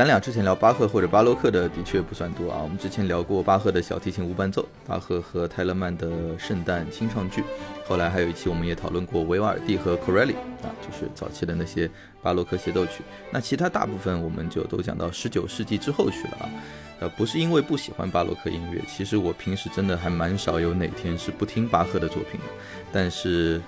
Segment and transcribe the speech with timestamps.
[0.00, 2.60] 咱俩之前聊巴赫或者巴洛克的的确不算多啊。
[2.62, 7.44] 我们之前聊过巴赫的小提琴无伴奏，巴赫和泰勒曼的圣诞清唱剧。
[7.84, 11.86] 后来还有一期我们也讨论过维瓦尔第和 coreli 啊，就是早期的那些
[12.22, 13.02] 巴洛克协奏曲。
[13.30, 16.48] 那其他大部分我们就都讲到十九世纪之后去了啊。
[17.00, 22.46] 呃，不是因为不喜欢巴洛克音乐，其实我平时真的还蛮少有哪天是不听巴赫的作品的。
[22.90, 23.60] 但是。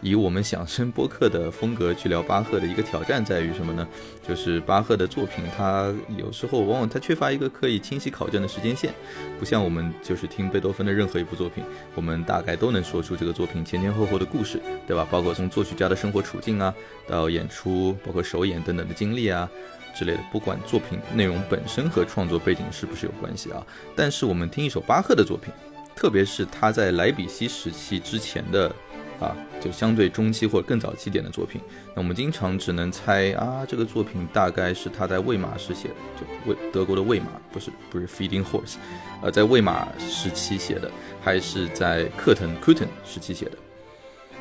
[0.00, 3.86] 以我们响声播客的风格去聊巴赫的一个挑战在于什么呢？
[4.26, 8.94] 就是巴赫的作品，他有时候往往他缺乏一个可以清晰考证的时间线，
[9.38, 15.06] 不像我们就是听贝多芬的任何一部作品，我们大概都能说出这个作品前前后后的故事，对吧？
[15.10, 16.72] 包括从作曲家的生活处境啊，
[17.08, 19.50] 到演出，包括首演等等的经历啊
[19.96, 25.52] 之类的，不管作品内容本身和创作背景是不是有关系啊，但是我们听一首巴赫的作品，
[25.96, 28.72] 特别是他在莱比锡时期之前的。
[29.20, 31.60] 啊，就相对中期或者更早期点的作品，
[31.94, 38.76] 那我们经常只能猜啊，这个作品大概是他在魏玛时写的，就魏德国的魏玛，不是不是 Feeding Horse，
[39.20, 43.52] 呃，在魏玛时期写的，还是在克腾 c u t e n 时期写的？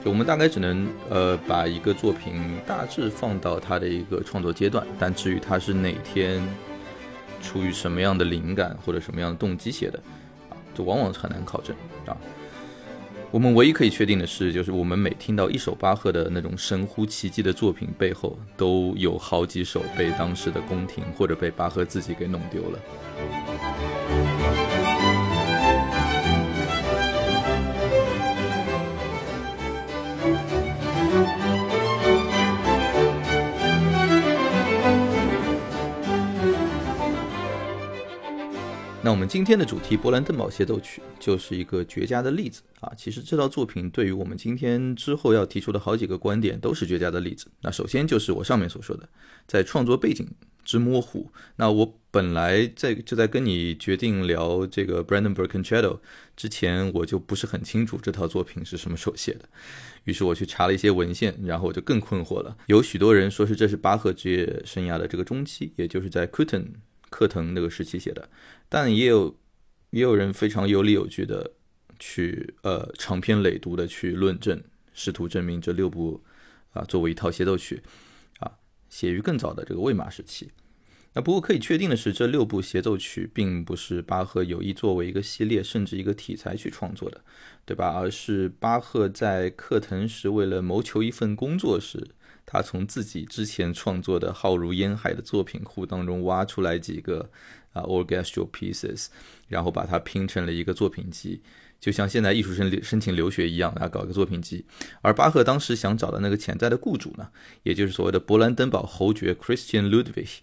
[0.05, 6.39] 就我们大概只能呃把一个作品大致放到他的一个创作阶段，但至于他是哪天
[7.42, 9.98] 出于什么样的灵感或者什么样的动机写的，
[10.52, 12.16] 啊，这往往是很难考证啊。
[13.30, 24.67] 我们唯一可以确定的是，就是我们每听到一首巴赫的那种神乎其技的作品背后，都有好几首被当时的宫廷或者被巴赫自己给弄丢了。
[39.08, 42.92] 那我们今天的主题《波兰登堡协奏曲》就是一个绝佳的例子啊！
[42.98, 47.48] 其实这套作品对于我们今天之后要提出的好几个观点都是绝佳的例子。
[47.62, 49.08] 那首先就是我上面所说的，
[49.48, 50.28] 在创作背景
[50.66, 51.32] 之模糊。
[51.56, 56.00] 那我本来在就在跟你决定聊这个 Brandenburg Concerto
[56.36, 59.48] 之前，我就不是很清楚这套作品是什么时候写的。
[60.04, 62.58] 于是我去查了一些文献，然后我就更困惑了。
[62.66, 66.74] 有许多人说是这是巴赫职业生涯的这个中期，也就是在 c u t e n
[67.10, 68.28] 课腾那个时期写的，
[68.70, 69.36] 但也有
[69.92, 71.54] 也有人非常有理有据的
[72.00, 74.61] 去呃长篇累牍的去论证，
[74.94, 76.23] 试图证明这六部
[76.73, 77.82] 啊作为一套协奏曲
[78.39, 78.52] 啊
[78.89, 80.52] 写于更早的这个魏玛时期。
[81.14, 87.23] 那不过可以确定的是，这六部协奏曲并不是巴赫有意作为一个系列甚至一个题材去创作的，
[87.66, 87.89] 对吧？
[87.98, 92.10] 而是巴赫在课腾时为了谋求一份工作时。
[92.50, 97.30] 他从自己之前创作的浩如烟海的作品库当中挖出来几个
[97.73, 99.08] 啊 orchestral pieces，
[99.48, 101.42] 然后把它拼成了一个作品集，
[101.80, 104.66] 就像现在艺术生申请留学一样，啊，搞一个作品集。
[105.02, 107.30] 而巴赫当时想找的那个潜在的雇主呢，
[107.64, 110.38] 也就是所谓的勃兰登堡侯爵 Christian Ludwig，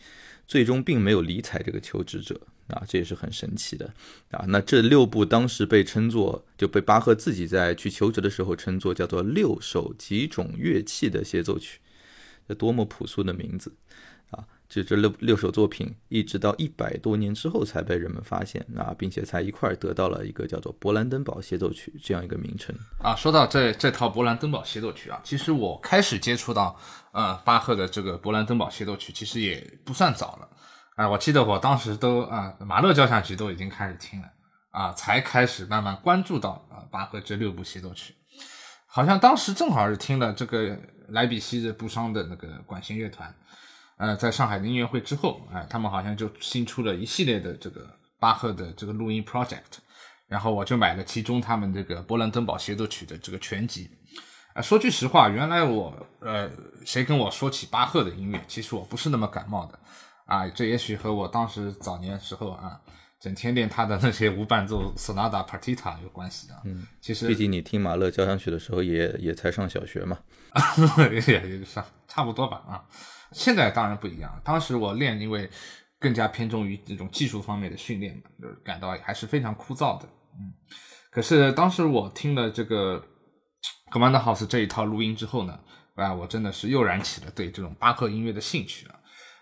[0.46, 3.92] 最终并没有理睬这个求职者啊，这也是很神奇的
[4.30, 4.44] 啊。
[4.48, 11.80] 那这六部当时被称作，就被巴赫自己在去求职的时候称作叫做六首几种乐器的协奏曲。
[12.46, 13.72] 这多么朴素的名字
[14.64, 14.68] 啊！
[14.68, 23.14] 就这六六首作品，一直到一百多年之后才被人们发现啊，并且才一块儿得到了一个叫做《勃兰登堡协奏曲》这样一个名称啊。
[23.14, 26.76] 说到这这套《勃兰登堡协奏曲》啊，其实我开始接触到
[27.12, 30.48] 呃巴赫的这个《勃兰登堡协奏曲》，其实也不算早了
[30.96, 31.08] 啊。
[31.08, 34.28] 我记得我当时都啊马勒交响曲都已经开始听了
[34.70, 38.14] 啊，才开始慢慢关注到啊巴赫这六部协奏曲。
[38.86, 43.32] 好像当时正好是听了这个莱比锡的布商的那个管弦乐团，
[43.96, 47.88] 呃，在上海的音乐会之后，哎，他们好像就新出了一系列的这个
[48.18, 49.78] 巴赫的这个录音 project，
[50.26, 53.90] 然后我就买了其中他们这个勃兰登堡协奏曲的这个全集。
[54.54, 56.50] 啊，说句实话，原来我呃，
[56.84, 59.78] 谁跟我说起巴赫的音乐，其实我不是那么感冒的，
[60.26, 62.80] 啊，这也许和我当时早年时候啊。
[63.20, 66.54] 整天练他的那些无伴奏 sonata partita 有关系的。
[66.66, 70.18] 嗯，其实毕竟你听马勒交响曲的时候也也才上小学嘛，
[71.10, 72.84] 也也上差不多吧啊。
[73.34, 75.50] 现在当然不一样，当时我练，因为
[75.98, 80.08] 更加偏重于这种技术方面的训练嘛，就是感到还是非常枯燥的。
[80.38, 80.54] 嗯，
[81.10, 83.04] 可是当时我听了这个
[83.90, 85.58] Command House 这一套录音之后呢，
[85.96, 88.94] 啊，我真的是又燃起了对这种巴赫音乐的兴趣啊。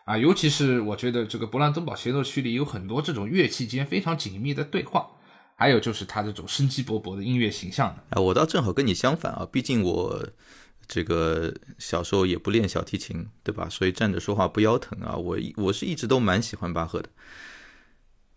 [0.04, 5.08] 啊，尤其是我觉得这个勃兰登堡协奏曲里有很多这种乐器间非常紧密的对话，
[5.56, 10.28] 还有就是它这种生机勃勃的音乐形象啊，我倒正好跟你相反啊，毕竟我
[10.86, 13.68] 这个小时候也不练小提琴，对吧？
[13.68, 15.16] 所以站着说话不腰疼啊。
[15.16, 17.08] 我我是一直都蛮喜欢巴赫的，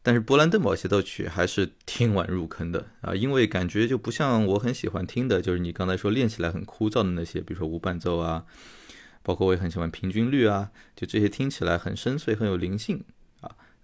[0.01, 8.45] 但是波兰登堡协奏曲还是听完入坑的啊，因为感觉就不像我很喜欢听的，就是你刚才说练起来很枯燥的那些，比如说无伴奏啊，
[9.23, 13.03] 包括我也很喜欢平均律啊，就这些听起来很深邃、很有灵性。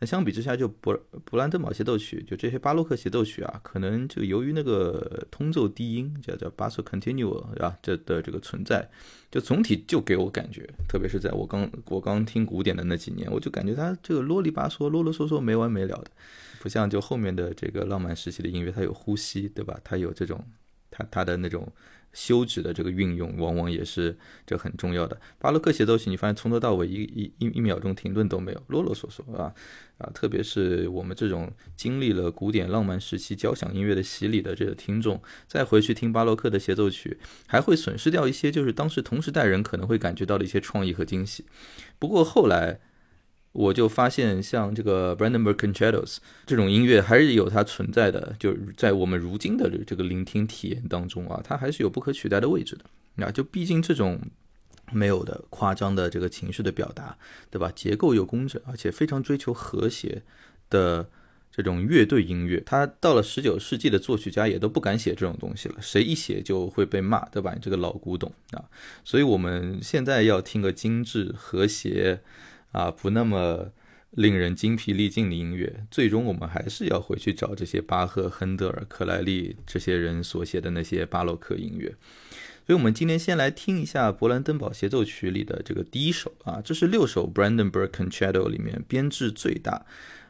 [0.04, 1.00] 那相比之下，就勃
[1.30, 7.78] 勃兰登堡协奏曲，就这些巴洛克协奏曲啊，可能就由于那个通奏低音，叫叫 basso continuo，是吧？
[7.84, 8.90] 这的这个存在，
[9.30, 16.10] 就总体就给我感觉，特别是在我刚我刚听古典的那几年，我就感觉它这个啰里吧嗦、啰啰嗦嗦没完没了的，
[16.60, 19.80] 不像就后面的这个浪漫时期的音乐，它有呼吸，对吧？
[19.84, 20.44] 它有这种，
[20.90, 21.72] 它它的那种。
[22.14, 25.20] 休止的这个运用，往往也是这很重要的。
[25.40, 29.54] 巴洛克协奏曲，你发现从头到尾一一一一秒钟停顿都没有，啰啰嗦嗦啊
[29.98, 30.10] 啊！
[30.14, 37.18] 特别是我们这种经历了古典浪漫时期交响音乐的洗礼的这个听众，再回去听巴洛克的协奏曲，
[37.48, 41.46] 还会损失掉一些就是当时同时代人可能会感觉到的一些创意和惊喜。
[41.98, 42.80] 不过后来。
[43.54, 52.86] 我就发现，像这个 Brandenburg Concertos 这种音乐还是有它存在的，就是在我们如今的这个聆听体验当中啊，它还是有不可取代的位置的。
[53.16, 54.22] 那就毕竟这种
[54.94, 57.18] 没有的夸张的这个情绪的表达，
[57.50, 57.70] 对吧？
[57.76, 60.22] 结构又工整，而且非常追求和谐
[60.70, 61.10] 的
[61.52, 67.52] 这种乐队音乐，它到了十九世纪的作曲家也都不敢写这种东西了，谁一写就会被骂，对吧？
[67.54, 68.64] 你这个老古董啊！
[69.04, 72.22] 所以我们现在要听个精致和谐。
[72.72, 73.72] 啊，不那么
[74.12, 81.96] 令人精疲力尽的音乐，最终我们还是要回去找这些巴赫、亨德尔、克莱利这些人所写的那些巴洛克音乐。
[82.68, 89.86] 所以，我们今天先来听一下《勃兰登堡协奏曲》里的这个第一首啊，这是六首 Brandenburg Concerto 里面编制最大，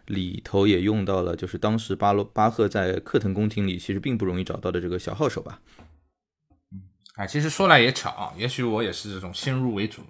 [0.07, 5.59] 里头也用到了就是当时巴洛巴赫在克腾宫廷里其实并不容易找到的这个小号手吧。
[6.71, 6.81] 嗯，
[7.15, 10.01] 哎，其实说来也巧啊，也许我也是这种先入为主。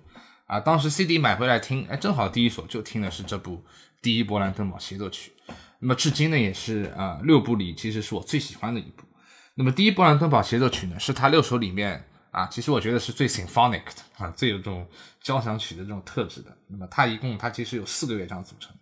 [0.51, 3.63] 啊，当时 CD 买回来听，哎，正好第一首就听的是这部
[4.01, 5.31] 第一勃兰登堡协奏曲。
[5.80, 9.03] 那么至今呢，也是啊六部里其实是我最喜欢的一部。
[9.56, 14.86] 那么第一勃兰登堡协奏曲呢，是他六首里面啊，其实我觉得是最 symphonic 的啊，最有这种
[15.21, 16.51] 交响曲的这种特质的。
[16.68, 18.75] 那么它一共它其实有四个乐章组成，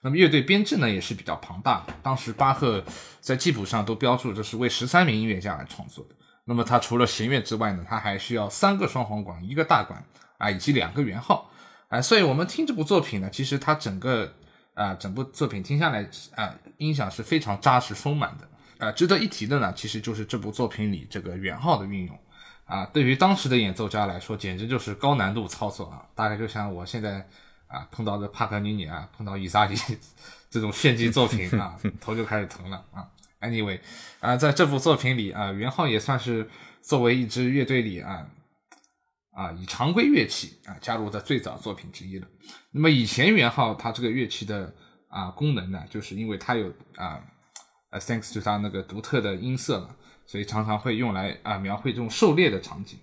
[0.00, 1.92] 那么乐队编制呢也是比较庞大的。
[2.00, 2.84] 当时巴赫
[3.20, 6.14] 在记谱上都标注这是为十三名音乐家来创作的。
[6.44, 10.00] 那么他除了弦乐之外呢，他还需要三个双簧管，一个大管。
[10.38, 11.50] 啊，以及两个圆号，
[11.88, 14.32] 啊，所以我们听这部作品呢，其实它整个
[14.72, 18.48] 啊，整部作品听下来啊，音响是非常扎实丰满的。
[18.78, 22.16] 啊，值得一提的呢，其实就是这部作品里这个圆号的运用，
[22.64, 27.26] 啊，对于当时的演奏家来说，简直就是高难度操作啊，大概就像我现在
[27.66, 29.74] 啊碰到的帕格尼尼啊，碰到伊萨里
[30.48, 33.04] 这种炫技作品啊， 头就开始疼了啊。
[33.40, 33.80] Anyway，
[34.20, 36.48] 啊，在这部作品里啊，圆号也算是
[36.80, 38.28] 作为一支乐队里啊。
[39.38, 42.26] 啊，以常规乐器啊加入的最早作品之一了。
[42.72, 44.74] 那么以前元号它这个乐器的
[45.06, 47.22] 啊功能呢，就是因为它有啊
[47.92, 49.90] ，thanks to 它那个独特的音色嘛，
[50.26, 52.98] 所以常常会用来啊描绘这种狩猎的场景。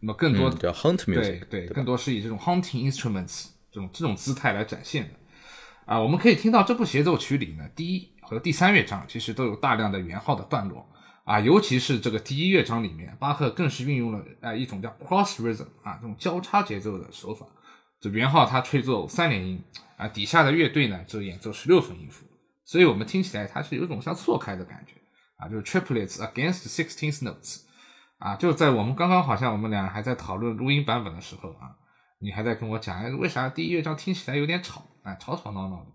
[0.00, 5.10] 那么更多叫 hunt music，对对，更多是以这种 hunting instruments 这种这种姿态来展现的。
[5.84, 10.84] 啊，我们可以听到这部协奏曲里呢，第一和第三乐章其实都有大量的元号的段落。
[11.26, 17.44] 啊，尤其是这个第一乐章里面，巴赫更是运用了啊一种叫 cross rhythm 啊这种交叉节奏的手法。
[18.00, 19.60] 这圆号他吹奏三连音
[19.96, 22.24] 啊，底下的乐队呢就演奏十六分音符，
[22.64, 24.92] 所以我们听起来它是有种像错开的感觉
[25.38, 27.62] 啊，就是 triplets against sixteenth notes
[28.18, 31.74] 啊，就在我们刚刚好像我们俩还在讨论录音版本的时候啊，
[32.20, 35.90] 你还在跟我讲，哎，为啥第一乐章听起来有点吵啊，吵吵闹闹的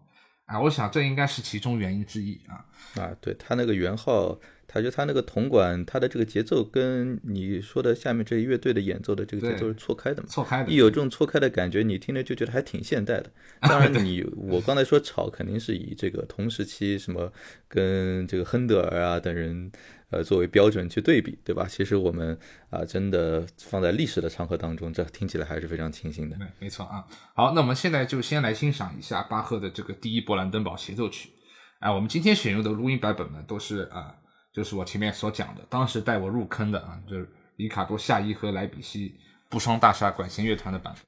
[0.48, 0.60] 啊？
[0.60, 2.66] 我想这应该是其中原因之一啊。
[3.02, 4.38] 啊，对他那个圆号。
[4.74, 10.28] 他就他那个铜管，他的这个节奏跟你说的下面这乐队的演奏的这个节奏是错开的嘛？
[10.30, 10.72] 错开的。
[10.72, 13.30] 一有这种错开的感觉，你听着就觉得还挺现代的。
[13.60, 17.34] 当然，你 我刚才说吵，肯定是以这个同时期什么
[17.68, 19.70] 跟这个亨德尔啊等人
[20.10, 21.68] 呃作为标准去对比，对吧？
[21.70, 22.38] 其实我们
[22.70, 26.38] 啊真的放在历史的长河当中，这听起来还是非常清新的。
[26.38, 27.04] 对，没错啊。
[27.36, 31.32] 好，那我们现在就先来欣赏一下巴赫的这个第一勃兰登堡协奏曲。
[31.80, 34.16] 啊，我们今天选用的录音版本呢，都是啊。
[34.54, 39.18] 就是我前面所讲的，当时带我入坑的啊，就是里卡多夏伊和莱比锡
[39.48, 41.02] 布双大厦管弦乐团的版本。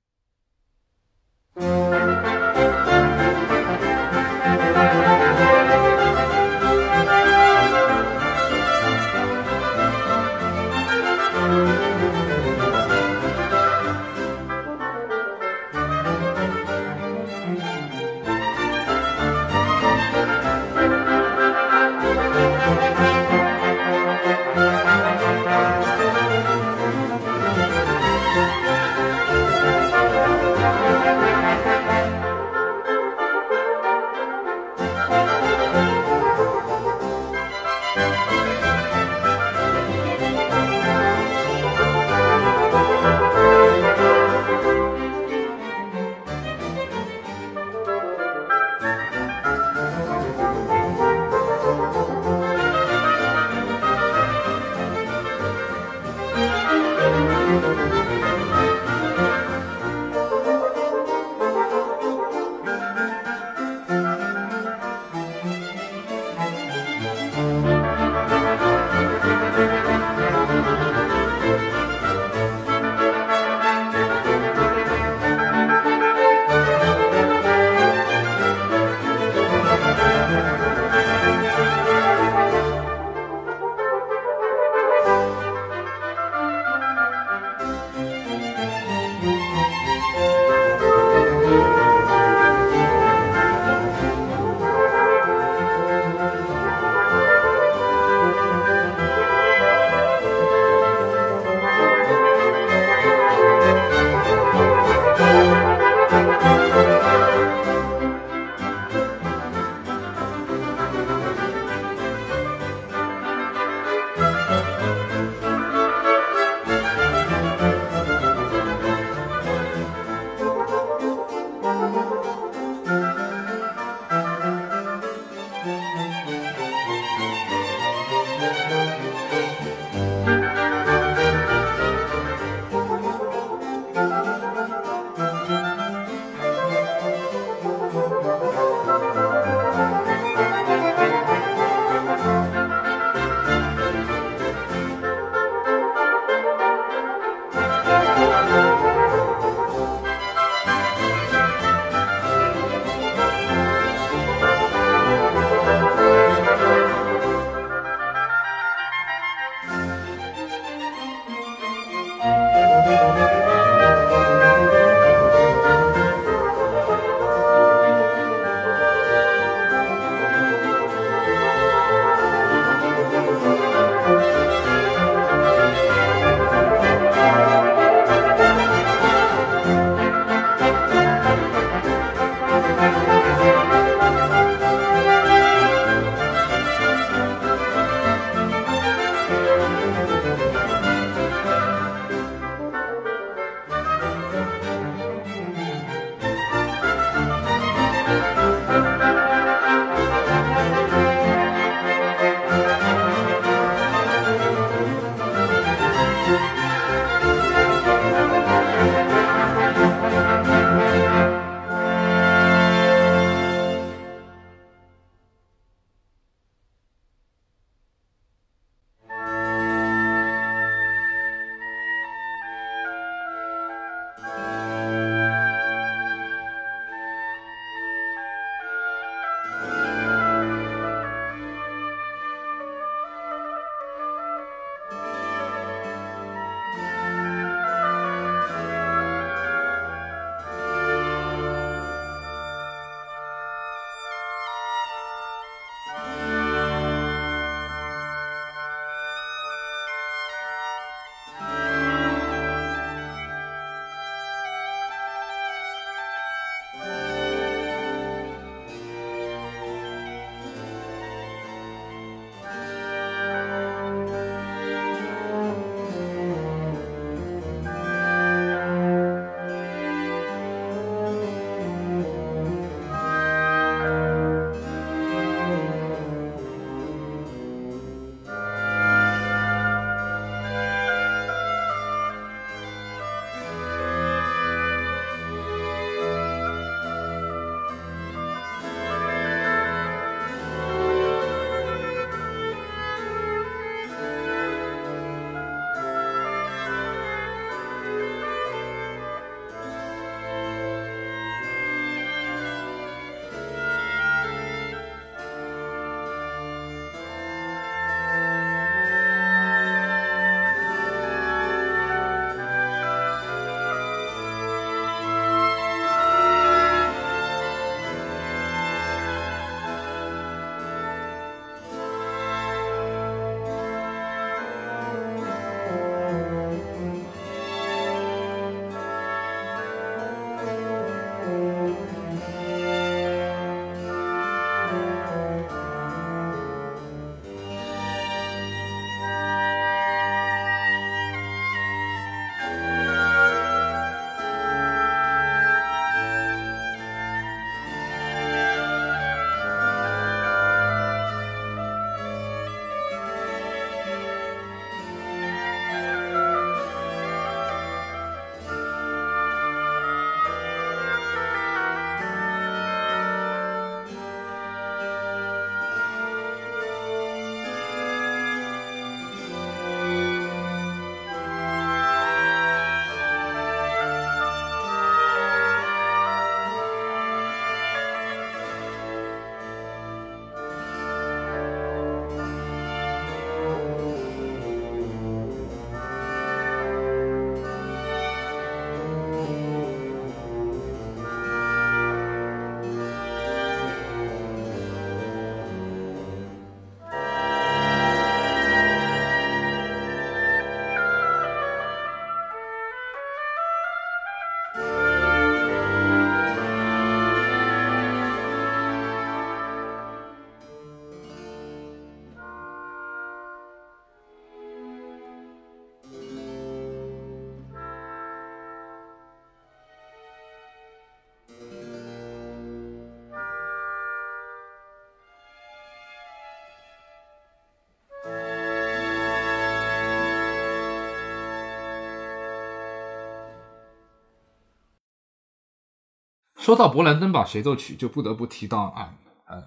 [436.43, 438.93] 说到勃兰登堡协奏曲，就不得不提到啊，
[439.27, 439.41] 呃，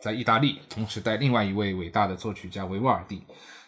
[0.00, 3.20] 在意大利同时代另外一位伟大的作曲家维瓦尔第。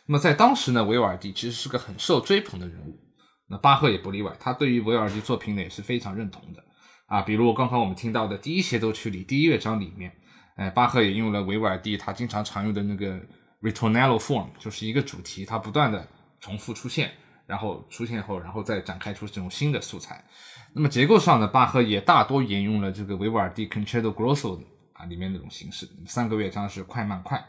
[0.06, 3.00] 那么在当时呢，维瓦尔第其实是个很受追捧的人物，
[3.48, 6.62] 那巴赫也不例外，他对于维瓦尔第作品呢也是非常认同的
[7.06, 7.22] 啊。
[7.22, 10.12] 比如刚刚我们听到的第一协奏曲里第一乐章里面，
[10.54, 13.20] 哎，巴赫也用了维瓦尔第他经常常用的那个
[13.60, 16.06] ritornello form，就是一个主题，它不断的
[16.38, 17.10] 重复出现，
[17.46, 20.24] 然后出现后，然后再展开出这种新的素材。
[20.72, 24.60] 那么结构上呢，巴赫也大多沿用了这个维瓦尔第 concerto grosso
[24.92, 27.44] 啊里面那种形式，三个乐章是快慢快。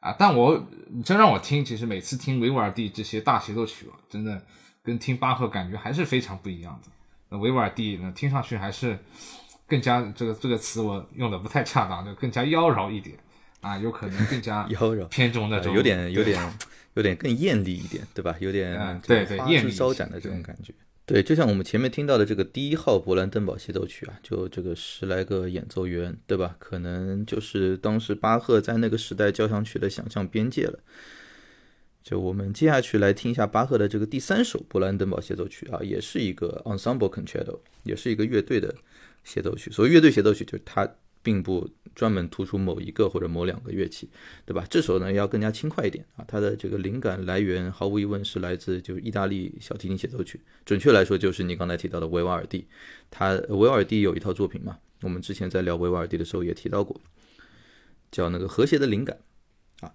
[0.00, 0.14] 啊！
[0.18, 4.44] 但我你真让我听，其实每次听维瓦尔第这些大协奏曲啊，真的
[4.82, 6.90] 跟听巴赫感觉还是非常不一样的。
[7.30, 8.98] 那维瓦尔第呢，听上去还是
[9.66, 13.16] 更加这个这个词我用的不太恰当，就更加妖娆一点
[13.62, 16.38] 啊，有可能更加 妖娆偏重那种，有点有点
[16.94, 18.36] 有点更艳丽一点，对吧？
[18.40, 20.72] 有点对对艳丽招展的这种感觉。
[21.06, 26.56] 对，就像我们前面听到的这个第一号勃兰登堡协奏曲啊，就这个十来个演奏员，对吧？
[26.58, 30.78] 可能就是当时巴赫在那个时代交响曲的想象边界了。
[32.02, 38.74] 就我们接下去来听一下巴赫的这个第三首勃兰登堡协奏曲啊，也是一个 ensemble concerto，也是一个乐队的
[39.24, 39.70] 协奏曲。
[39.70, 40.88] 所谓乐队协奏曲，就是它。
[41.24, 44.08] 并不专门突出某一个或者某两个乐器，
[44.44, 44.66] 对吧？
[44.68, 46.24] 这首呢要更加轻快一点啊。
[46.26, 52.66] 它的这个灵感来源毫无疑问是来自就是意大利小提琴协奏曲，准确来说就是你刚才提到的维瓦尔第。
[53.10, 57.00] 他维瓦尔第有一套作品嘛，我们之前在聊维瓦尔第的时候也提到过，
[58.10, 59.18] 叫那个和谐的灵感
[59.80, 59.92] 啊。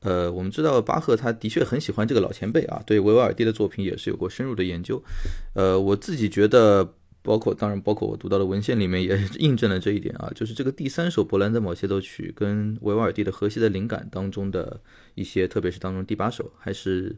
[0.00, 5.02] 呃，我们知道巴赫他的确很喜欢这个老前辈啊，对维瓦尔第的作品也是有过深入的研究。
[5.54, 6.94] 呃，我自己觉得。
[7.28, 14.80] 包括当然，包括我读到的文献里面也 印证了这一点啊，就是这个第三首勃兰登堡协奏曲跟维瓦尔第的和谐的灵感当中的
[15.14, 17.14] 一些，特别是当中第八首，还是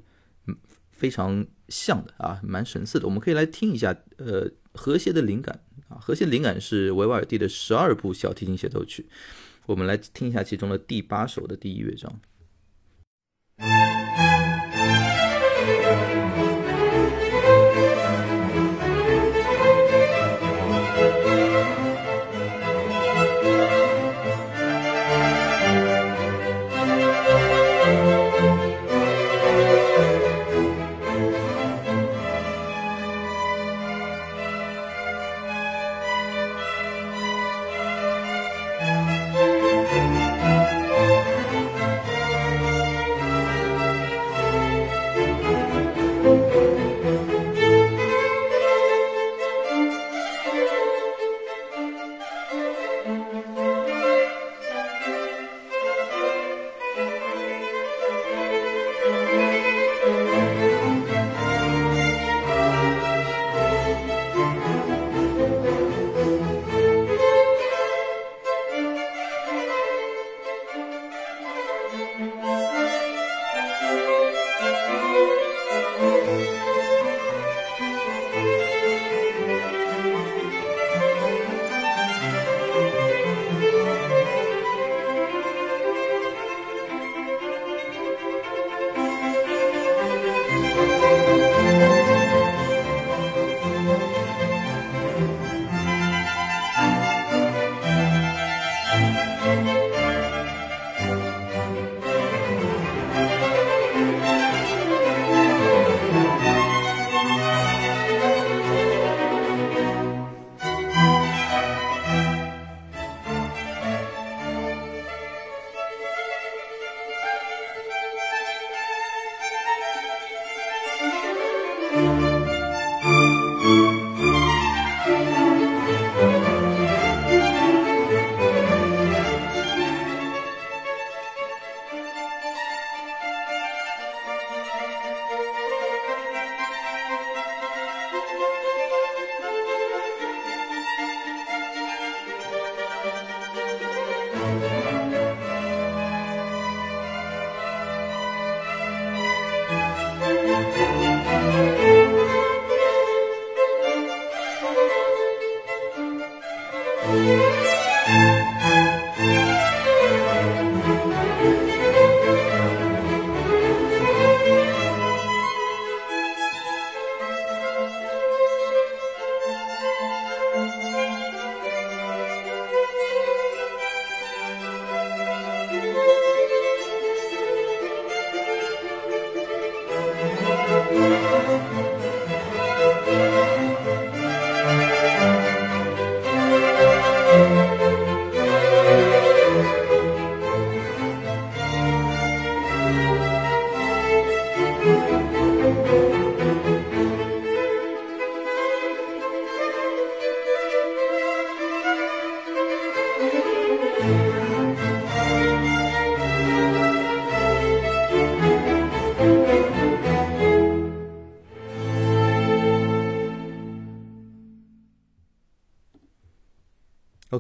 [0.90, 3.07] 非常像的啊，蛮神似的。
[3.07, 9.07] 我们可以来听一下，呃，和谐的灵感啊，和谐灵感是维瓦尔第的十二部小提琴协奏曲，
[9.66, 12.20] 我们来听一下其中的第八首的第一乐章。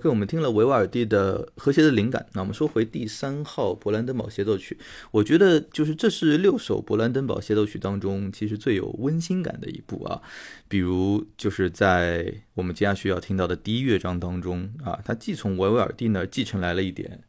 [0.00, 2.24] OK，我们听了维瓦尔第的和谐的灵感。
[2.32, 4.78] 那我们说回第三号勃兰登堡协奏曲，
[5.10, 10.22] 我觉得就是这是六首勃兰登堡协奏曲当中其实最有温馨感的一部啊。
[10.68, 17.20] 比如就是在我们接下去要听到的第一乐章当中啊，它既从维瓦尔第那儿继承来了一点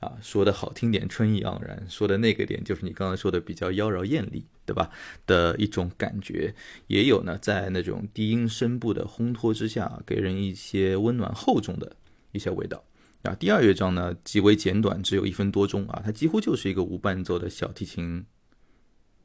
[0.00, 4.90] 啊，说的好听点春意盎然，说的那个点就是你刚刚说的比较妖娆艳丽，对吧？
[5.26, 6.54] 的一种感觉，
[6.88, 11.96] 也有呢，在那种低音声部的烘托之下，给人一些温暖厚重的。
[12.32, 12.84] 一些味道
[13.22, 18.24] 啊，第二乐章呢极为简短，只有一分多钟啊，它几乎就是一个无伴奏的小提琴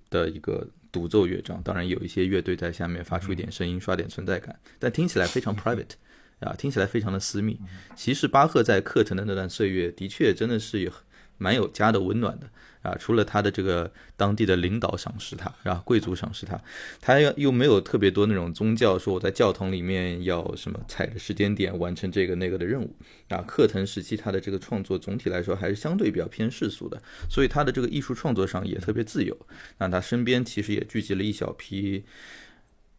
[0.09, 5.91] 的一个独奏乐章，当然有一些乐队在下面发出一点声音，刷点存在感，但听起来非常 private
[6.39, 7.59] 啊，听起来非常的私密。
[7.95, 10.91] 其实巴赫在课程的那段岁月，的确真的是有
[11.37, 12.49] 蛮有家的温暖的。
[12.85, 15.81] 啊，除了他的这个当地的领导赏识他，啊？
[15.83, 16.61] 贵族赏识他，
[17.01, 22.95] 他又又没有特别多那种宗教，说我在教堂里面要什么踩着时间点完成这个那个的任务。
[23.29, 29.35] 啊，克腾时期他的这个创作总体来说还是相对比较偏世俗的，所以他的这个艺术创作上也特别自由。
[29.79, 32.03] 那他身边其实也聚集了一小批，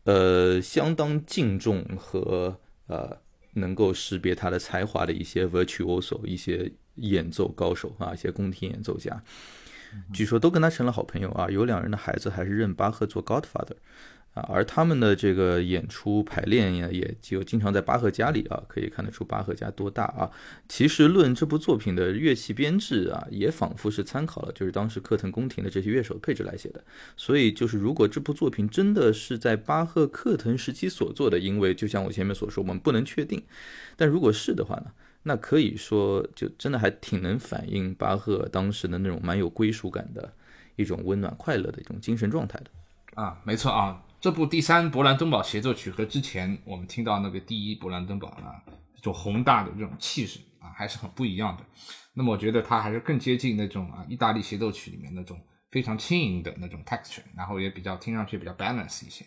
[0.03, 3.17] 呃，相当敬重和呃
[3.55, 9.23] 能够识别他的才华的一些 virtuoso 一些演奏高手啊，一些宫廷演奏家。
[10.13, 13.77] 据说都跟他成了好朋友啊，有两人的孩子还是认巴赫做 Godfather，
[14.35, 20.31] 啊，而他们的这个演出排练呀，也就经常在巴赫家里啊，可以看得出巴赫家多大啊。
[20.69, 26.85] 其实论这部作品的乐器编制啊，也仿佛是参考了就是当时克腾宫廷的这些乐手配置来写的。
[27.17, 33.43] 所以就是如果这部作品真的是在巴赫克腾时期所做的，因为就像我前面所说，我们不能确定，
[33.97, 34.87] 但如果是的话呢？
[35.29, 40.33] 那可以说，就真的还挺能反映巴赫当时的那种蛮有归属感的
[40.77, 42.71] 一种温暖快乐的一种精神状态的
[43.21, 48.63] 啊，没错啊，这部第三勃兰登堡协奏曲和之前我们听到那个第一勃兰登堡啊
[48.95, 51.65] 这种宏大的这种气势啊还是很不一样的。
[52.15, 55.37] 那么我觉得它还是更接近那种啊意大利协奏曲里面那种
[55.73, 59.27] 非常轻盈的那种 texture，然后也比较听上去比较 balance 一些。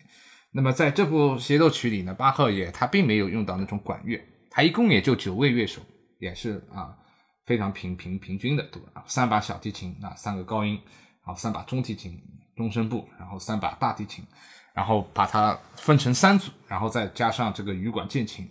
[0.52, 4.18] 那么在这部协奏曲里呢，巴赫也他并没有用到那种管乐。
[4.50, 5.80] 他一共也就九位乐手，
[6.18, 6.94] 也是啊，
[7.46, 9.04] 非常平平平均的，对吧？
[9.06, 10.72] 三把小提琴，那三个高音，
[11.24, 12.20] 然后三把中提琴
[12.56, 14.24] 中声部，然后三把大提琴，
[14.74, 18.48] 然后把它分成三组，然后再加上这个羽管键琴。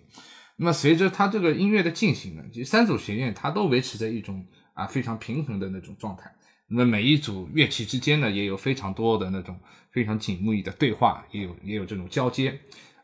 [0.56, 6.34] 那么随着他这个音乐的进行呢，其实三组弦乐它都维持着一种啊非常平衡的那种状态。
[6.68, 9.60] 那么每一组乐器之间呢，也有非常多的那种
[9.92, 12.60] 非常紧密的对话，也有也有这种交接。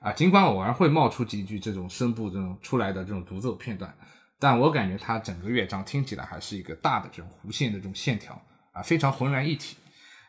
[0.06, 3.92] 啊，尽管偶尔会冒出几句这种声部这种出来的这种独奏片段，
[4.40, 8.40] 但我感觉它整个乐章听起来还是一个大的这种弧线的这种线条
[8.72, 9.78] 啊，非常浑然一体。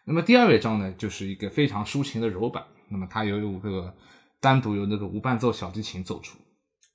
[0.07, 3.95] 那么第二乐章呢，就是一个非常抒情的柔板，那么它有有个
[4.41, 6.39] 单独由那个无伴奏小提琴奏出。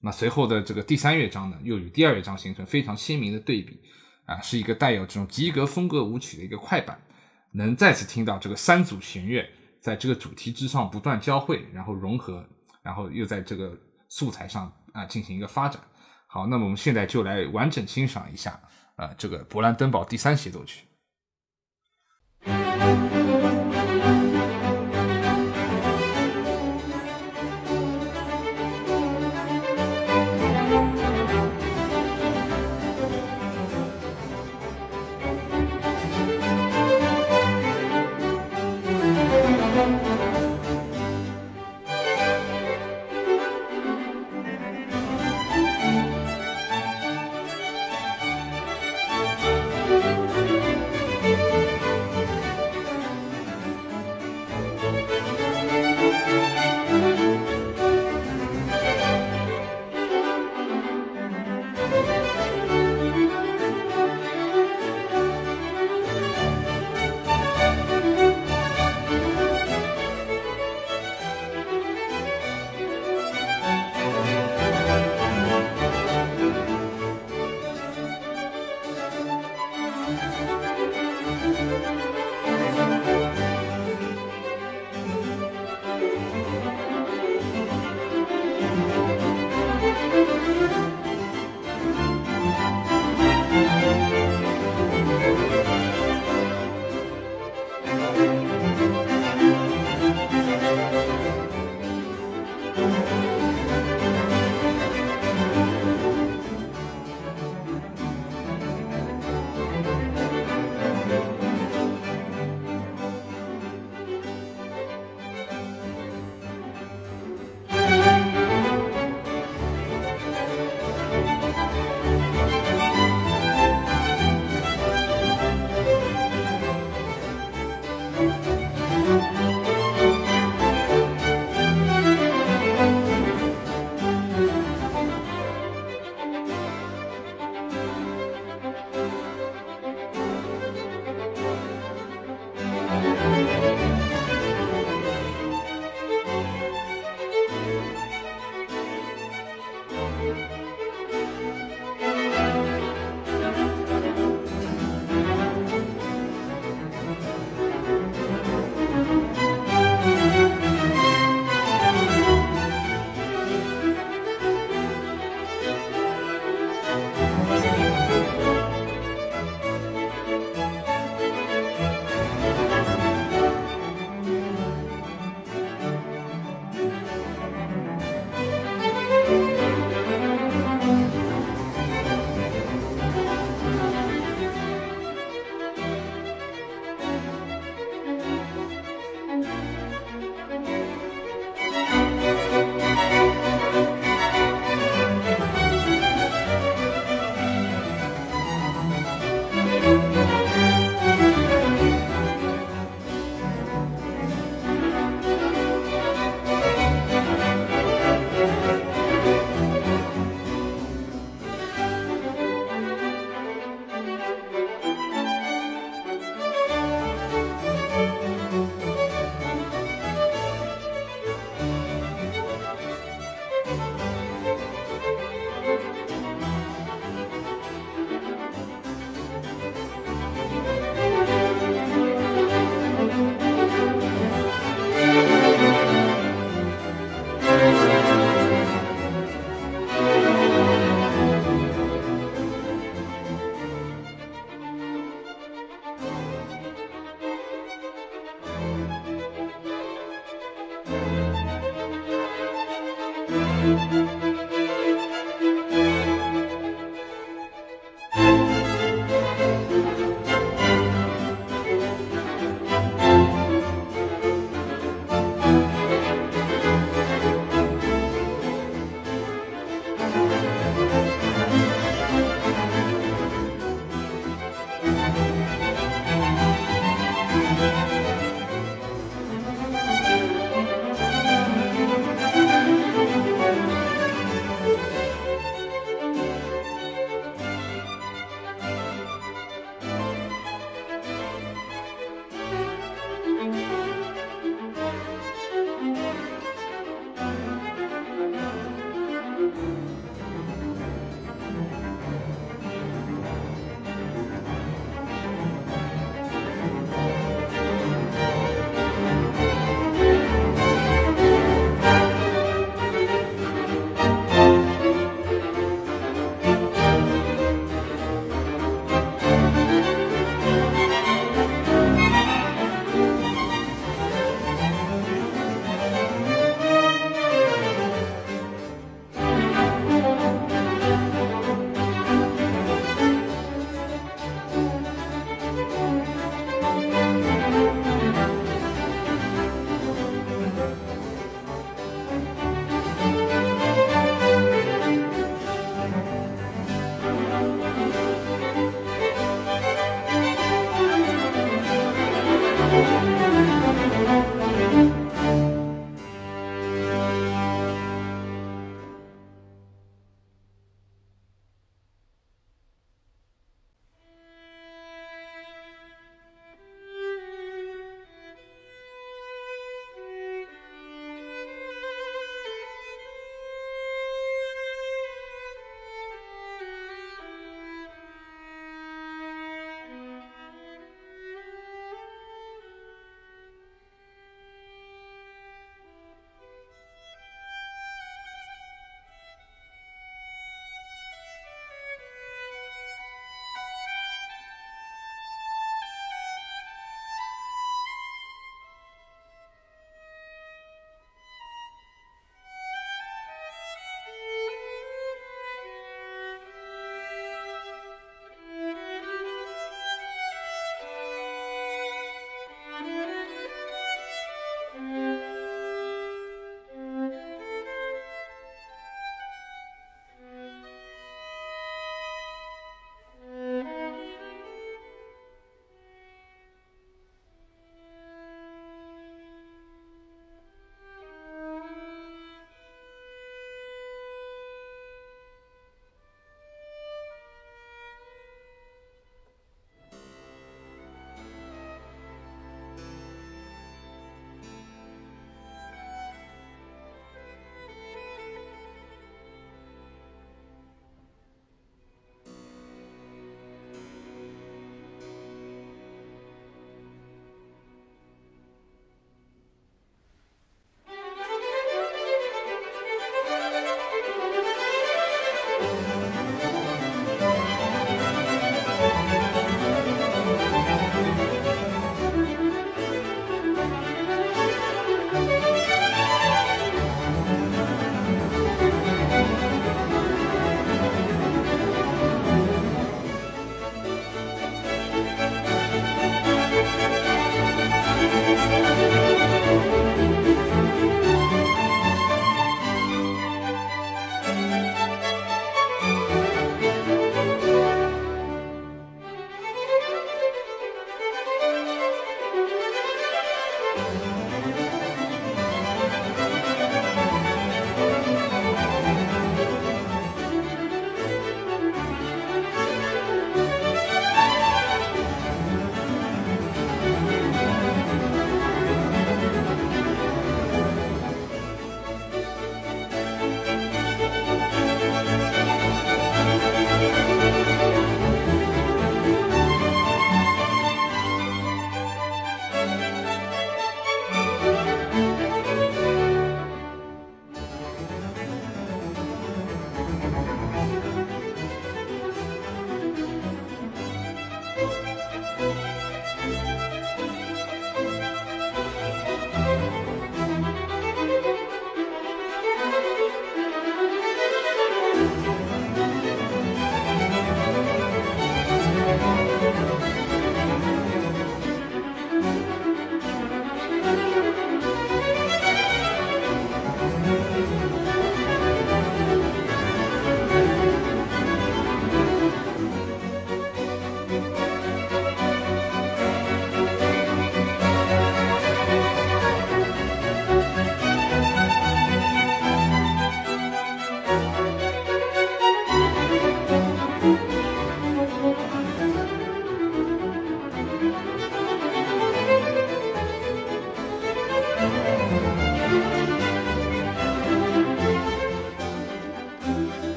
[0.00, 3.78] 那随后的这个第三乐章呢，又与第二乐章形成非常鲜明的对比
[4.24, 6.98] 啊，是一个带有这种吉格风格舞曲的一个快板，
[7.52, 9.46] 能再次听到这个三组弦乐
[9.82, 12.42] 在这个主题之上不断交汇，然后融合。
[12.82, 13.76] 然后又在这个
[14.08, 15.80] 素材上啊进行一个发展。
[16.26, 18.60] 好，那么我们现在就来完整欣赏一下
[18.96, 20.86] 啊这个勃兰登堡第三协奏曲。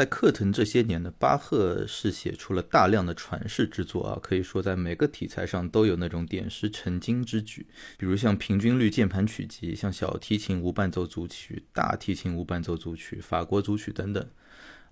[0.00, 7.66] 在克腾这些年呢，巴赫是写出了大量的传世之作啊，可以说在每个题材上都有那种点石成金之举，
[7.98, 14.26] 比如像平均律键盘曲集、像小提琴无伴奏组曲、大提琴无伴奏组曲、法国组曲等等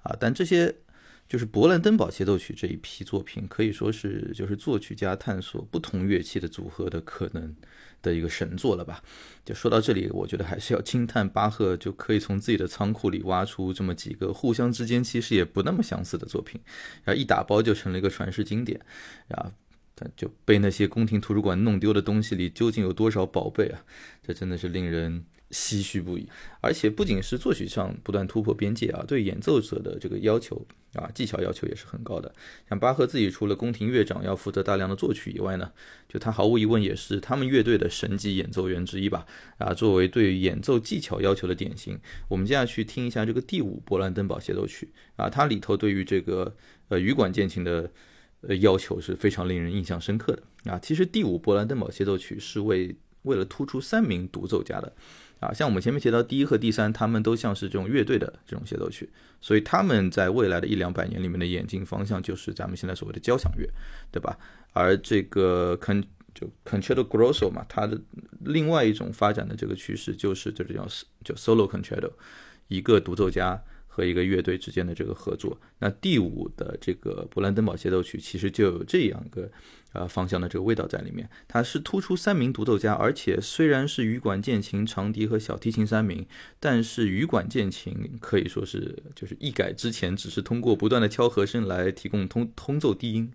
[0.02, 0.14] 啊。
[0.20, 0.74] 但这些
[1.26, 7.56] 就是勃兰登堡协奏曲这一批作品，可以说是就是作曲家探索不同乐器的组合的可能。
[8.02, 9.02] 的一个神作了吧？
[9.44, 16.60] 就说到这里，我觉得还是要惊叹巴赫就可以从自己的仓库里挖出这么几个互相之间其实也不那么相似的作品，
[17.04, 18.80] 然后一打包就成了一个传世经典，
[19.26, 19.52] 然后
[19.96, 23.84] 他就被那些宫廷图书馆弄丢的东西里究竟有多少宝贝啊？
[24.22, 25.24] 这真的是令人。
[25.50, 26.28] 唏嘘不已，
[26.60, 32.30] 而且不仅是作曲上不断突破边界啊，对演奏者的这个要求啊，技巧要求也是很高的。
[32.68, 35.72] 像巴赫自己除了宫廷乐长要负责大量的作曲以外呢，
[36.06, 39.24] 就他毫无疑问也是他们乐队的神级演奏员之一吧。
[39.56, 46.54] 啊，作为对演奏技巧要求的典型，我们接下去听一下这个第五勃兰登堡协奏曲啊，它里头对于这个
[46.88, 47.90] 呃羽管键琴的
[48.42, 50.78] 呃要求是非常令人印象深刻的啊。
[50.78, 54.92] 其实第五勃兰登堡协奏曲是为为了突出三名独奏家的。
[55.40, 59.08] 啊，像我们前面提到第一和第三，他们都像是这种乐队的这种协奏曲，
[59.40, 63.68] 所以他们在未来的一两百年里面的演进方向就是咱们现在所谓的交响乐，
[64.10, 64.38] 对吧？
[64.72, 66.02] 而这个 con
[66.34, 68.00] 就 concerto grosso 嘛，它的
[68.40, 70.86] 另外一种发展的这个趋势就是这叫
[71.24, 72.10] 叫 solo concerto，
[72.68, 73.62] 一个独奏家。
[73.90, 79.50] 和一个乐队之间的这个合作，那第五的这个勃兰登堡协奏曲其实就有这样一个
[79.92, 81.28] 呃方向的这个味道在里面。
[81.46, 86.26] 它是突出三名独奏家，而且虽然是羽管键琴、长笛和小提琴三名，
[86.60, 93.30] 但是羽管键琴可以说是就是一改之前只是通过不断的敲和声来提供通通奏低音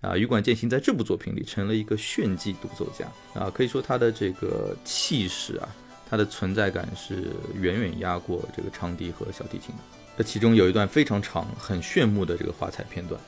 [0.00, 3.06] 啊，羽管键琴在这部作品里成了一个炫技独奏家
[3.40, 5.68] 啊，可以说他的这个气势啊，
[6.08, 9.82] 他的存在感是远远压过这个长笛和小提琴的。
[10.16, 13.20] 这其中有一段非常长、很炫目的这个华彩片段。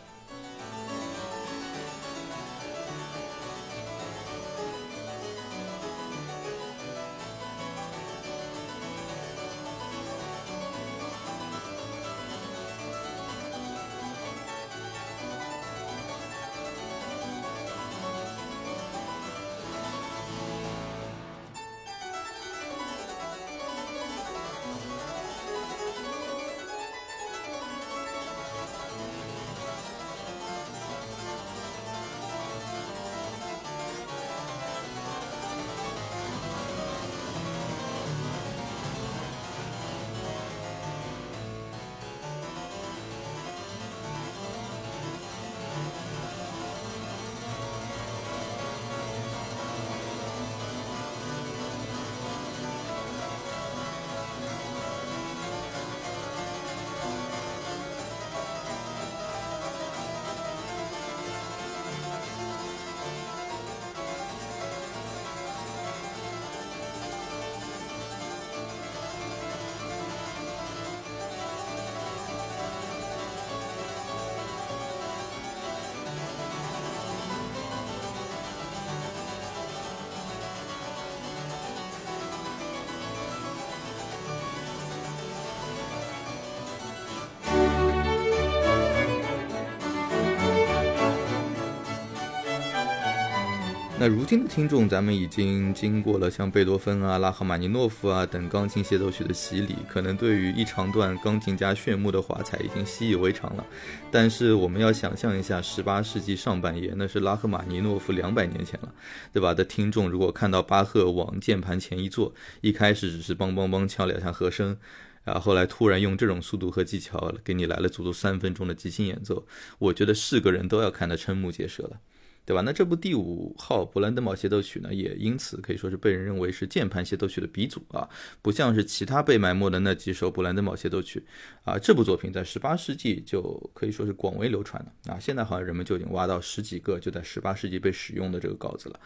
[94.07, 103.67] 如今的听众，咱们已经经过了像贝多芬啊、拉赫玛尼诺夫啊等钢琴协奏曲的洗礼，可能对于一长段钢琴家炫目的华彩已经习以为常了。
[104.11, 108.93] 但是我们要想象一下，十八世纪上半叶，那是拉赫玛尼诺夫两百年前了，
[109.33, 109.55] 对吧？
[109.55, 114.77] 的听众如果看到巴赫往键盘前一坐，一开始只是梆梆梆敲两下和声，
[115.25, 119.47] 然后后来突然用这种速度和技巧给你来了足足三分钟的即兴演奏，
[119.79, 121.99] 我觉得是个人都要看得瞠目结舌了。
[122.47, 122.63] 对吧？
[122.63, 128.09] 那这部第五号勃兰登堡协奏曲呢，也因此可以说是被人认为是键盘协奏曲的鼻祖啊，
[128.41, 131.23] 不像是其他被埋没的那几首勃兰登堡协奏曲
[131.65, 131.77] 啊。
[131.77, 135.19] 这部作品在十八世纪就可以说是广为流传了啊。
[135.19, 139.01] 现在好像人们就已经挖到十几个就在十八世纪被使用的这个稿子了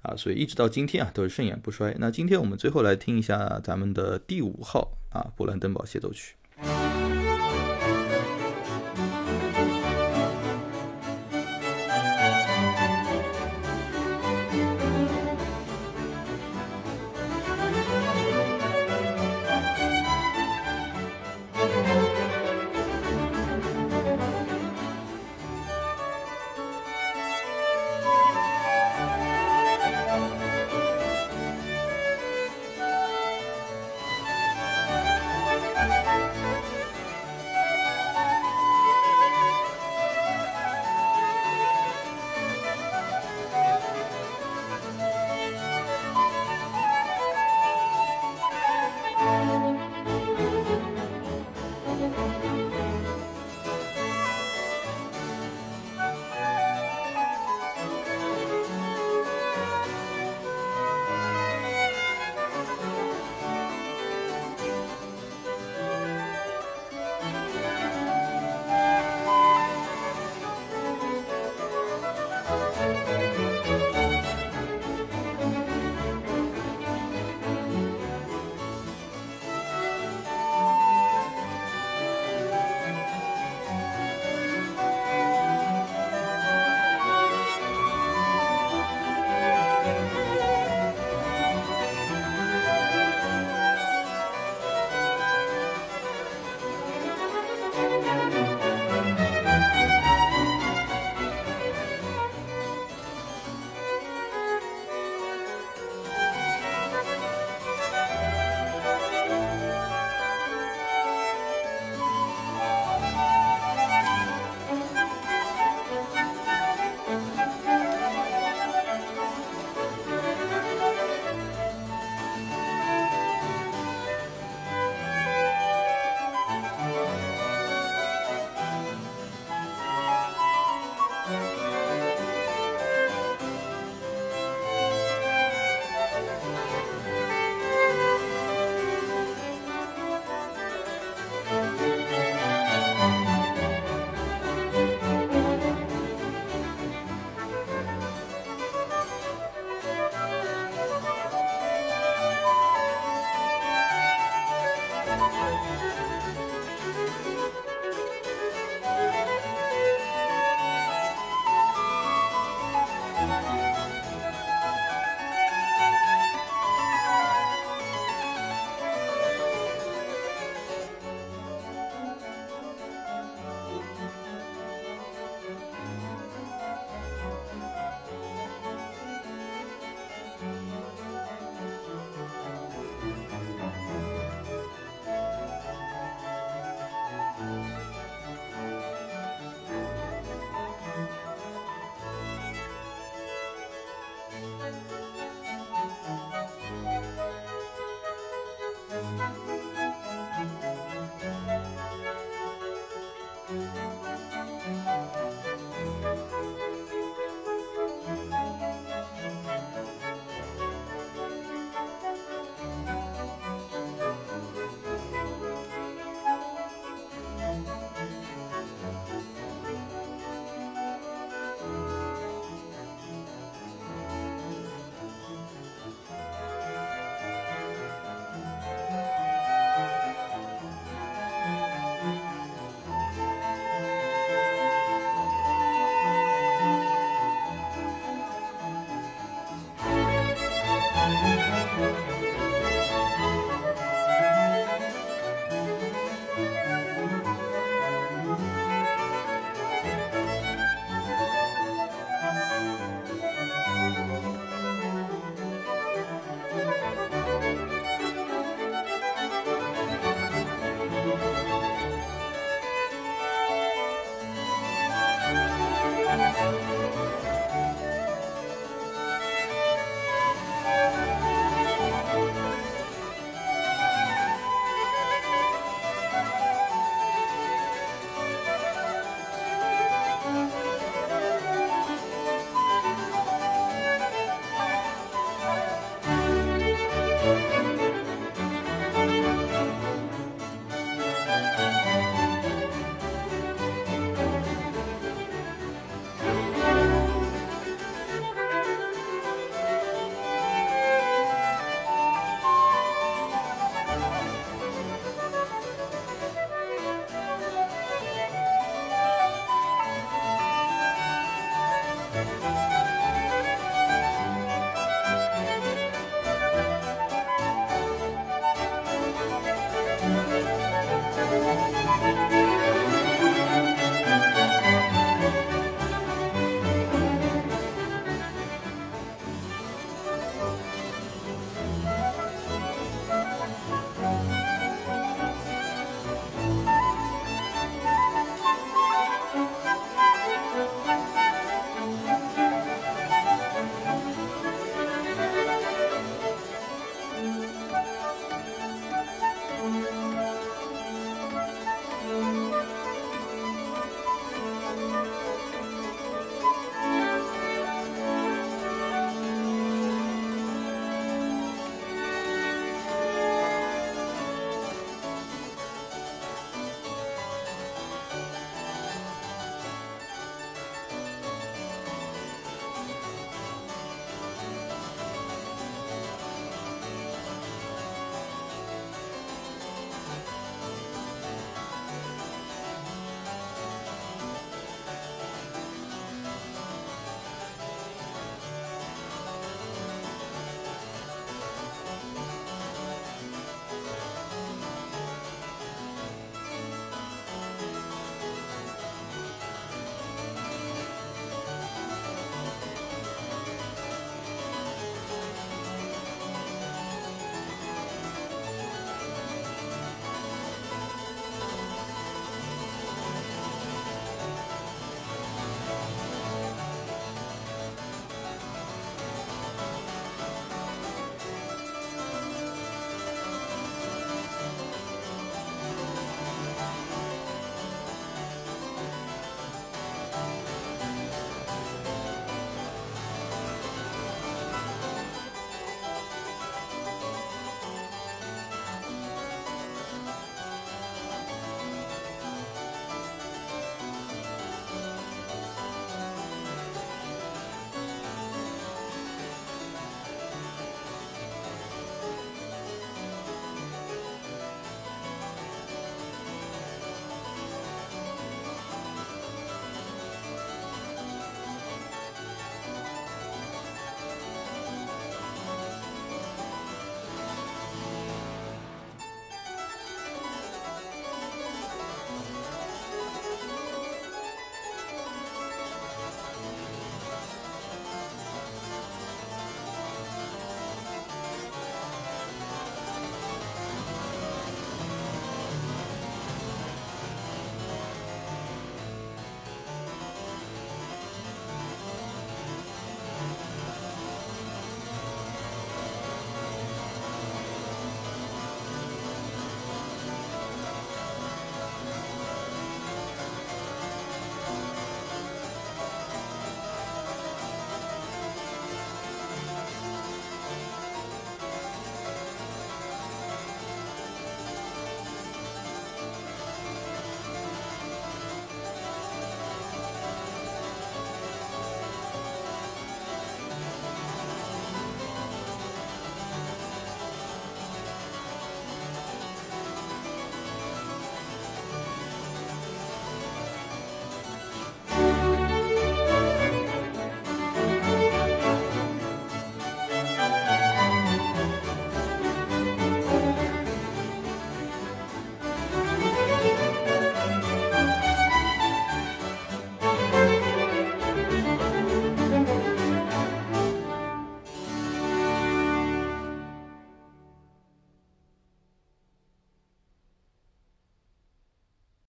[0.00, 1.94] 啊，所以一直到今天啊都是盛演不衰。
[1.98, 6.34] 那今天我们最后来听一下咱们的第五号啊勃兰登堡协奏曲。